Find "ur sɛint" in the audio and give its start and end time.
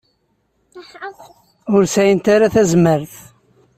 1.73-2.25